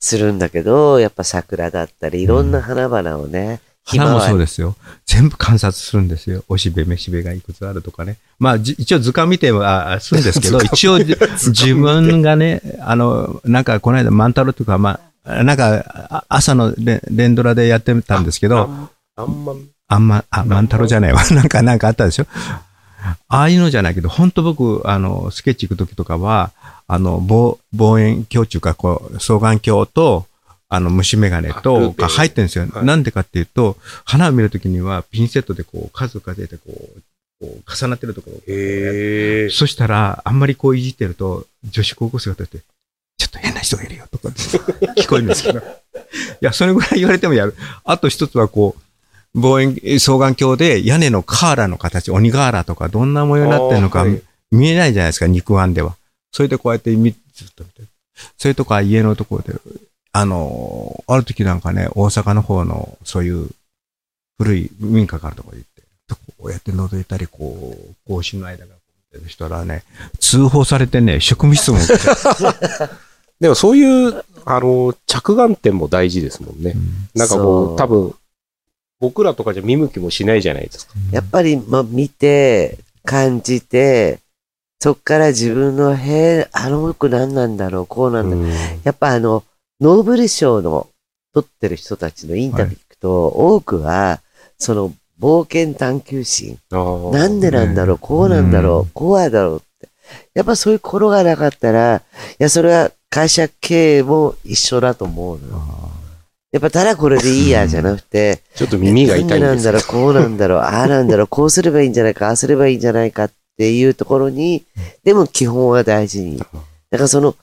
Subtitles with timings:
[0.00, 4.76] するんだけど、やっぱ桜だったり、いろんな花々をね、花もそうですよ。
[5.06, 6.44] 全部観察するんですよ。
[6.48, 8.16] おしべ、めしべがいくつあるとかね。
[8.38, 16.74] まあ、一応図鑑見てはするんですけど、 一応自分がね、あの、なんかこの間万太郎とか、まあ、なんか朝の
[17.10, 18.70] 連ドラでやってたんですけど、
[19.16, 19.54] あんま、
[19.88, 21.22] あんま、あ、万太郎じゃないわ。
[21.32, 22.26] なんか、なんかあったでしょ？
[23.28, 26.52] ああいうのじゃないけど、本当僕、あの、スケッチ行くときとかは、
[26.86, 30.26] あの、望、望遠鏡っていうか、こう、双眼鏡と、
[30.68, 32.66] あの、虫眼鏡と、が入ってるんですよ。
[32.72, 37.00] はい、なんでかっていうと、花を見るときには、ピンセットでこう、数を数えて、こう、
[37.40, 38.40] こう重なってるところ。
[38.46, 42.66] へそしたら、あんまりこういじってると、女子高校生が立って、
[43.16, 44.28] ちょっと変な人がいるよとか
[44.96, 45.58] 聞こえるんですけど。
[45.58, 45.62] い
[46.40, 47.54] や、それぐらい言われてもやる。
[47.84, 48.82] あと一つはこう、
[49.34, 54.04] 望遠、双眼鏡で屋根のカーラの形、鬼瓦とかどんな模様になってるのか
[54.50, 55.96] 見えないじゃないですか、肉眼では。
[56.32, 57.82] それでこうやって見、ずっと見て。
[58.36, 59.58] それとか家のところで
[60.12, 63.48] あの、ある時なんかね、大阪の方の、そういう
[64.38, 68.74] 古い民家があるところに行って、こうやって覗いたり、こう、格子の間が
[69.12, 69.84] る人らね、
[70.18, 71.80] 通報されてね、職務質問
[73.40, 76.72] でもそういう、あの、着眼点も大事ですもんね。
[76.74, 78.14] うん、なんかこう、多分、
[79.00, 80.92] 僕らとかじゃ見向きもしないじゃないですか。
[81.10, 84.20] やっぱり、まあ、見て、感じて、
[84.78, 88.36] そっから自分の、へえ、あの服何なんだろう、こうなんだ。
[88.36, 88.50] うん、
[88.82, 89.44] やっぱあの、
[89.80, 90.88] ノーベル賞の
[91.34, 94.20] 取ってる人たちのインタビュー聞くと、はい、多くは、
[94.58, 96.58] その冒険探求心。
[96.70, 99.88] なんでなんだろう、こうなんだろう、こうやだろうって。
[100.34, 102.02] やっぱそういう心がなかったら、い
[102.38, 105.99] や、それは会社経営も一緒だと思うの。
[106.52, 114.64] やっぱただこれでいいやじゃなくて、ちょっと耳が痛いんですなんだろう、こうなんだろう、ああなんだろう、こうすればいいんじゃないか、ああすればいいんじゃないかっていうところに、
[115.04, 116.38] でも基本は大事に。
[116.38, 116.58] だか
[116.90, 117.36] らその、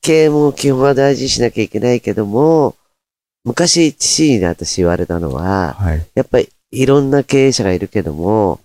[0.00, 2.74] 経営も基本は大事にしなきゃいけないけども、
[3.44, 8.60] 昔父に私言われたのは、はい、やっぱりいろんな経営者がいるけども、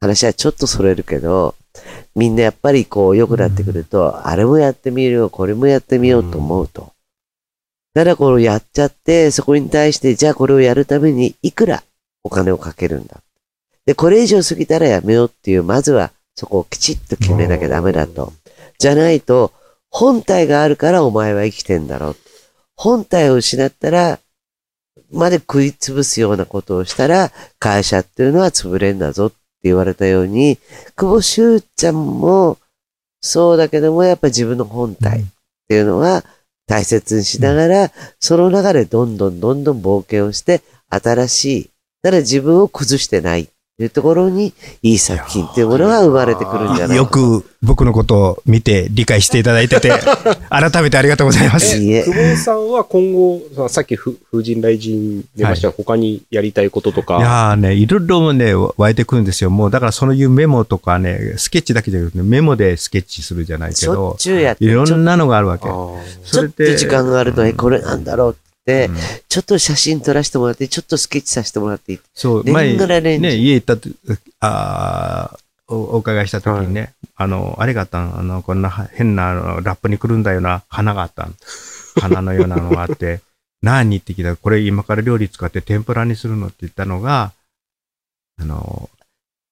[0.00, 1.54] 話はちょっとそれるけど、
[2.14, 6.93] みんなやっぱりこう良くなってくると、うん、あれもやってみるよ、これもやってみようと思うと。
[7.94, 11.84] ただこれをやっちゃって、そこに対して、じゃあこれをやるためにいくら
[12.24, 13.22] お金をかけるんだ。
[13.86, 18.32] で、これ以上過ぎたらやめようっていう、まずはそこをきちっと決めなきゃダメだと。
[18.78, 19.52] じゃないと、
[19.90, 22.16] 本体があるからお前は生きてんだろう。
[22.74, 24.18] 本体を失ったら、
[25.12, 30.58] まで食いつぶすようなことをしたら、会社っていうのは潰れんだぞって言われたように、
[30.96, 32.58] 久保修ちゃんも、
[33.20, 35.24] そうだけども、やっぱ自分の本体っ
[35.68, 36.24] ていうのは
[36.66, 41.70] 大切にしながら、その中でどんどんどんどん冒険をして、新しい、
[42.02, 43.48] だから自分を崩してない。
[43.82, 49.90] いうところに、いい作品っていうものが生まれてくるんじゃないよく僕のことを見て理解していただいてて、
[50.48, 51.76] 改めてありがとうございます。
[51.76, 57.18] い久保さんは今後、さっき風神雷神出ましたが、はい、他にやりたいこととか。
[57.18, 59.50] いやね、いろいろね、湧いてくるんですよ。
[59.50, 64.16] もうだからそういうメモとかね、スケッチだけじゃなくて、メモでスケッチするじゃないけど、
[64.60, 65.66] いろんなのがあるわけ。
[66.22, 66.76] それで。
[66.76, 68.36] 時間があると、え、これなんだろう、
[68.66, 68.96] うん、
[69.28, 73.90] ちょっと写真撮らせてもらって、ちょっとスケッチさせてもらっていいそう、前、ね、家行ったと、
[74.40, 75.36] あ
[75.68, 81.28] おお伺いした時にね、はい、あの、あれがあったあの、こんな変なラップにくるんだような花があった
[82.00, 83.20] 花のようなのがあって、
[83.62, 87.32] 何って聞いたら、これ今から料理使って天ぷらにするのって言ったのが、
[88.38, 88.90] あの、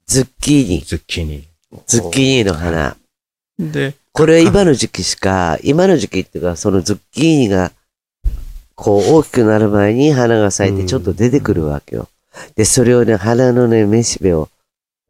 [0.07, 0.81] ズッキーニ。
[0.83, 1.49] ズッキーニ。
[1.87, 2.97] ズッキーニの花。
[3.59, 7.73] で、これは今の時期しか、今の時期っていうか、そのズッキーニが
[8.75, 12.09] こう大きくなる前に花が咲いてちょっと出てくるわけよ。
[12.57, 14.49] で、それをね、花のね、めしべを、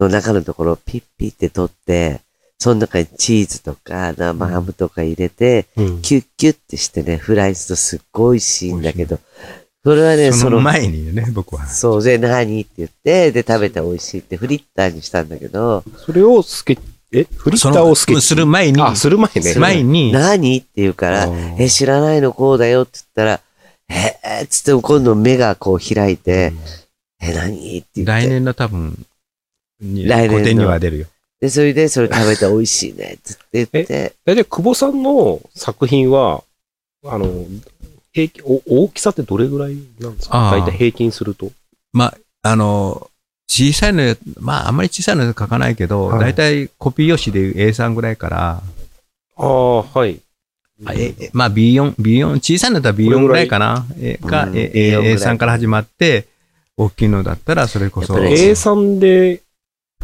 [0.01, 2.21] の中のところをピッピって取って、
[2.59, 9.19] その中にチーズとか生ハムとか入れて、うん、キュッキュッってしてね、フライするとすっごい美味しいんだけど、
[9.85, 11.67] それはね、その前にね、僕は。
[11.67, 12.61] そう、で、何？
[12.61, 16.79] って言って、で、食べて美味しいってフリッターにしたんだけど、それをスケ
[17.13, 17.25] え？
[17.25, 18.81] フリッターをスケする前に。
[18.81, 19.55] あ、する前ね。
[19.57, 20.13] 前に。
[20.13, 20.57] 何？
[20.59, 23.41] って言うから、え、知らないのこうだよって言ったら、
[23.89, 26.53] えー、つって今度目がこう開いて、
[27.21, 27.79] うん、え、何？
[27.79, 28.13] って言って。
[28.13, 29.07] 来年の多分、
[29.81, 30.63] 来年の。
[30.63, 31.07] には出るよ。
[31.41, 34.15] で、それでそれ食べて美味しいねって言って。
[34.27, 36.45] え、で、久保さんの作品は、
[37.05, 37.47] あの、
[38.13, 40.51] 平均、お大きさってどれぐらいなんですか？
[40.53, 41.51] 大体平均すると。
[41.93, 43.11] まあ、あの、
[43.49, 48.63] 小さいの、まあ、あんまり小さいの書かないけど、はい、大体コピー用紙で A3 ぐらいから。
[49.37, 50.22] ああ、はい。
[50.85, 53.87] あえまあ B4、B4、小さいのだったら B4 ぐらいかな。
[53.99, 54.71] えか、え
[55.17, 56.27] A3 から始まって、
[56.77, 58.15] 大きいのだったらそれこそ。
[58.15, 59.43] A3 で、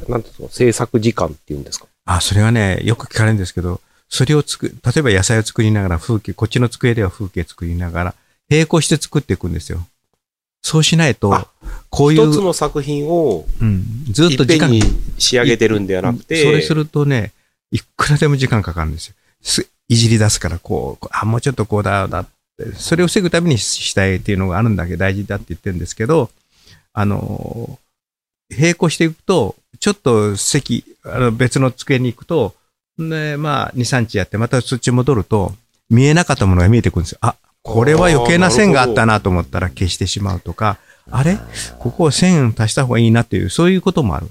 [0.09, 1.87] なんていうの、制作時間っていうんですか？
[2.05, 8.15] あ、それはね、よく聞かれるんですけど、それをつく、例えば野菜を作りながら風景、こっちの机では風景作りながら、
[8.49, 9.87] 並行して作っていくんですよ。
[10.63, 11.49] そうしないとあ、
[11.89, 14.83] こういう、一つの作品をうん、ずっいと時間に
[15.19, 17.33] 仕上げてるんではなくて、それするとね、
[17.71, 19.65] いくらでも時間かかるんですよ。
[19.89, 22.27] いじり出すから、こう、あ、もうちょっとこうだ、だっ
[22.59, 26.31] て、それを防ぐためにしたいっていうのがあるんだけど、大事だって言ってるんですけど、
[26.93, 27.79] あの、
[28.51, 32.55] 並行していくと、ちょっと席、あの別の机に行くと、
[32.99, 35.55] ね、まあ、2、3日やって、またそっち戻ると、
[35.89, 37.19] 見えなかったものが見えてくるんですよ。
[37.23, 40.79] あ、これは余計な線があったなと思ったら消してしまうとか、
[41.11, 41.39] あれ
[41.79, 44.27] ここを線足した方がいいなっていう、そういうこともある。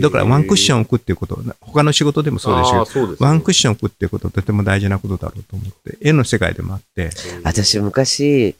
[0.00, 2.84] だからワンクッションン置くっていうこと、他の仕事でもそうですよ。
[2.84, 7.10] そうですねワンクッション置くっていうことはとても大事なことだろうと思って、絵の世界でもあって、
[7.44, 8.56] 私昔、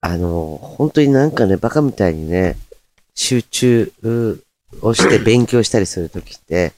[0.00, 2.56] あの、本当になんかね、バカみたいにね、
[3.14, 3.92] 集中
[4.82, 6.72] をして勉強したりするときって、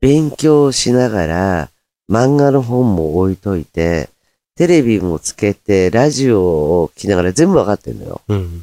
[0.00, 1.70] 勉強しながら
[2.10, 4.08] 漫画の本も置いといて、
[4.56, 6.42] テレビもつけて、ラジオ
[6.82, 8.20] を聞きながら全部わかってんのよ。
[8.28, 8.62] うん。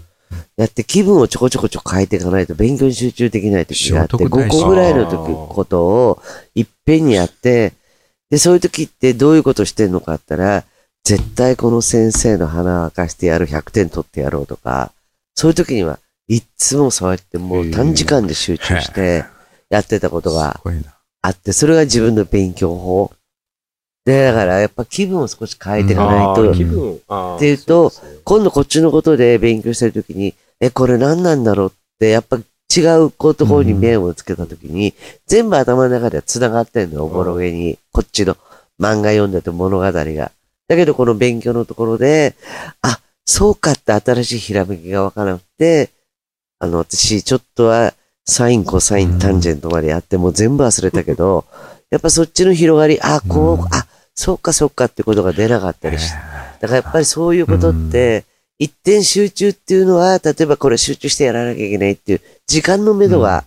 [0.58, 6.22] やって気分をちょこちょこちょこ変えていかないと勉強に集中できない時があって、聖徳太子5個ぐらいの時ことを
[6.56, 7.74] いっぺんにやって、
[8.30, 10.64] で、そういう時ってどういうことしてんのかって言ったら、
[11.04, 14.92] 絶対この先生の鼻を明かしてやる100点取ってやろうとか、
[15.36, 19.24] そういう時にはいっつもそうやってもう短時間で集中して
[19.70, 20.60] やってたことが。
[21.22, 23.12] あって、それが自分の勉強法。
[24.08, 26.54] で、だからやっぱ気分を少し変えていかないと。
[26.54, 26.94] 気分。
[27.36, 27.92] っていうと
[28.24, 34.94] 今度こっちのことで勉強してるときに、え、これ何なんだろうって、やっぱ違うこところに目をつけたときに、
[35.26, 37.78] 全部頭の中では繋がってんのよ、おぼろげに。
[37.92, 38.38] こっちの
[38.80, 40.32] 漫画読んでて物語が。
[40.70, 42.36] だけどこの勉強のところで、
[42.82, 45.90] あ、そうかって新しいひらめきがわからなくて、
[46.60, 47.94] あの、私、ちょっとは、
[48.26, 51.44] サイン、コサイン、タンジェントまでやって、もう全部忘れたけど、
[51.90, 53.66] やっぱそっちの広がり、あ、こう、うん。
[53.74, 53.86] あ、
[54.18, 56.18] そうかそうかってことが出なかったりして、
[56.60, 58.26] だからやっぱりそういうことって、
[58.58, 63.46] 一点集中っていうのは、例えばこれ集中してやらなきゃいけないっていう、時間の目処が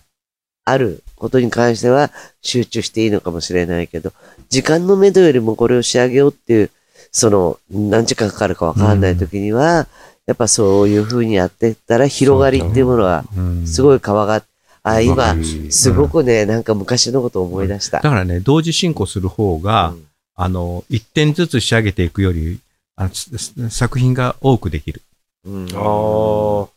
[0.63, 2.09] あることに関しては
[2.41, 4.13] 集中していいのかもしれないけど、
[4.49, 6.71] 時間の目処よりもこれを仕上げようっていう、
[7.11, 9.87] その、何時間かかるかわかんない時には、
[10.25, 13.67] やっぱそういう風にやっていったら広がりっていうものが、うん。
[13.67, 14.41] すごい川が、
[14.83, 17.97] あ、わ今かる、すごくね、なんか昔のことを思い出した。
[17.97, 18.09] だ。
[18.09, 20.05] からね、同時進行する方が、うん
[20.41, 22.59] あの、一点ずつ仕上げていくより、
[22.95, 25.03] あのす作品が多くできる。
[25.45, 26.69] うんああ。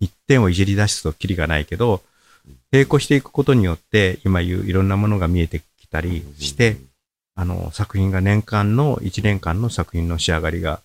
[0.00, 2.02] 一点をいじり出すとキリがないけど、
[2.72, 6.78] 並行していくことによって、今言ういろんなものが見えてきたりして、
[7.34, 10.80] あの、作品が年間の、一年間の作品の仕上がりが、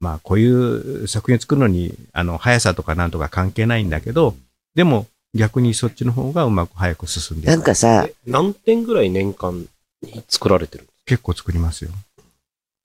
[0.00, 4.34] まあ、こういう作品を作るのに、あの、速さとかなんとか関係ないんだけど、
[4.74, 9.66] でも、逆にそっちの方がうまく早く進んでいくなんかさ、え何点ぐらい年間
[10.00, 11.90] に作られてる結構作りますよ。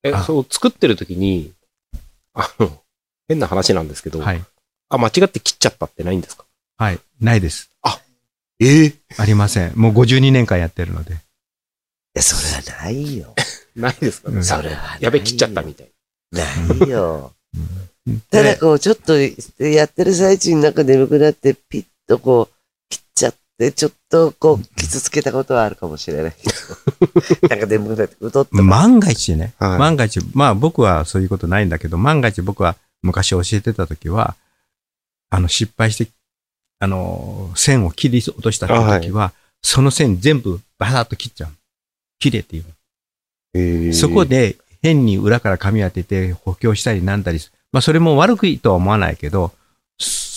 [0.03, 1.53] え、あそう、作ってる時に、
[2.33, 2.81] あの、
[3.27, 4.43] 変な話なんですけど、はい。
[4.89, 6.45] あ、間違って切っちゃったってないんですか？
[6.77, 6.99] はい。
[7.19, 7.69] ないです。
[8.61, 9.73] ええありません。
[9.77, 11.13] もう52年間やってるので。
[11.13, 11.15] い
[12.15, 13.33] やそれはないよ。
[13.75, 14.97] ないですか、うんそれはないよ。
[14.99, 15.89] やべ、切っちゃったみたい
[16.31, 16.43] な
[16.85, 17.33] いよ。
[17.55, 19.13] うんただこう、ちょっと
[19.63, 22.55] やってる最中になんか眠くなって、ピッとこう、
[23.59, 26.49] 切っちょっとこう、傷つけたことはあるかもしれないけ
[27.41, 27.47] ど。
[27.49, 28.63] なんか眠くなって、うとっとか。
[28.63, 34.35] 万が一ね、はい万が一、まあ僕はそういうことないんだけど、万が一僕は昔教えてた時は、
[35.29, 36.09] あの失敗して、
[36.79, 41.51] あの、線を切り落とした時は、その線全部バサッと切っちゃう。
[42.19, 42.65] 切れっていう。
[43.55, 49.51] えそこ、で変に裏から紙当てて補強したりなんだりすまあそれも悪くいいとは思わないけど、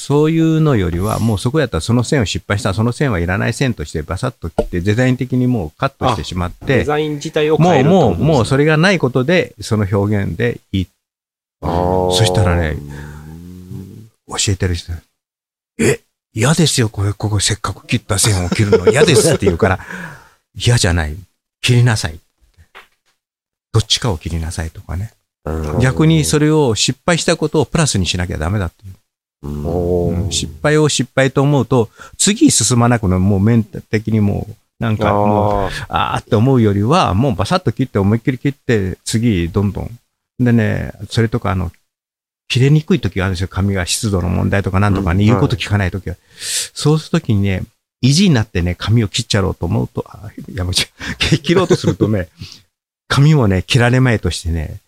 [0.02, 10.86] そういうのよりは、もうそこやったらその線を失敗したらその線はいらない線としてバサッと切ってデザイン的にもうカットしてしまって、デザイン自体をもう、変えるもう、もうそれ、れがないことで、その表現でいい。
[11.62, 12.78] そしたらね、
[14.26, 14.92] 教えてる人、
[15.78, 16.00] え、
[16.34, 19.78] 嫌ですよ、これ、ここせっかく切った線を切るの嫌ですって言うから、
[20.56, 21.16] 嫌じゃない。
[21.60, 22.18] 切りなさい。
[23.72, 25.12] どっちかを切りなさいとかね。
[25.44, 28.94] うん逆にそれを失敗したことをプラスにしなきゃダメだっていう。
[29.42, 33.20] うん失敗を失敗と思うと、次進まなくなる。
[33.20, 39.90] もうメンタル的にもう、なんかもう、あーって思うよりは、もうバサッと切って思いっきり切って、次、どんどん。
[40.38, 41.70] でね、それとか、あの、
[42.48, 43.48] 切れにくい時があるんですよ。
[43.48, 46.16] 髪が湿度の問題とかなんとかね、うん言うこと聞かない時は。
[46.74, 47.62] そうする時にね、
[48.00, 50.86] 意地になってね、髪を切っちゃろうと思うと、あーやめちゃ
[51.34, 51.38] う。
[51.38, 52.28] 切ろうとするとね、
[53.08, 54.78] 髪もね、切られまいとしてね、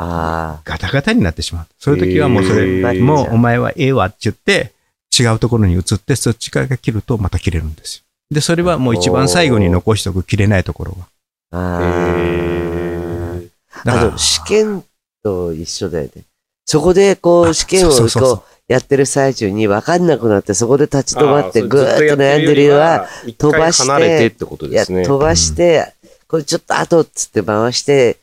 [0.00, 1.66] あガタガタになってしまう。
[1.78, 4.72] そういう時はもうそれ、もうお前はええわって言って、
[5.18, 8.04] 違うところに移って、そっちから切るとまた切れるんですよ。
[8.30, 11.08] で、それはもう一番最後に残しておく切れないところは。
[11.50, 13.48] あへー
[13.86, 14.08] あ。
[14.08, 14.84] あと、試験
[15.24, 16.22] と一緒だよね。
[16.64, 24.30] そこで、こう、試験をこう、やってる最中に分かんなくなって、そこで立ち止まってぐーっと悩んでるよりは、、一飛ばして。
[24.30, 25.94] 飛ばして、
[26.28, 28.18] これちょっと後っつって回して、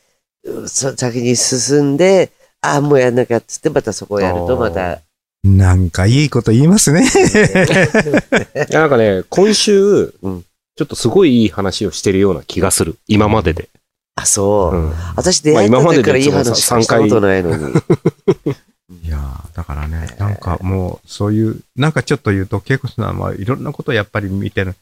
[0.66, 5.00] 先に進んで、ああ、もうやんなきゃっつって、またそこをやると、また、
[5.44, 7.02] なんかいいこと言いますね。
[7.04, 7.06] い
[8.72, 10.44] やなんかね、今週、うん
[10.78, 12.98] ちょっとすごいいい話をしてるような気がする。
[13.08, 13.70] 今までで。
[14.14, 14.76] あ、そう。
[14.76, 17.72] うん私出会った時からいい話したことないのに。
[19.02, 24.74] いやーだからね、なんかもう、そういう、なんかちょっと言うと、ケイコさんはいろんなことをやっぱり見てる。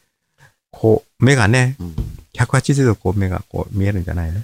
[0.69, 1.95] こう、目がね、うん
[2.35, 4.41] 180度こう目がこう見えるんじゃないの、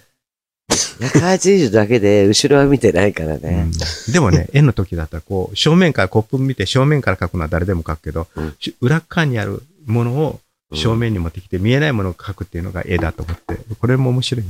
[0.71, 3.69] 180だけで後ろは見てないからね。
[4.07, 10.39] うんでもね、 絵の時だったら、こう、正面から、コップ見て正面から描くのは誰でも描くけど、うんし裏側にあるものを
[10.73, 14.45] 正面に持ってきて、見えないものを描くっていうのが絵だと思って、これも面白い。